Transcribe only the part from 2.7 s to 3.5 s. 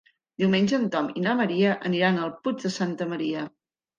Santa Maria.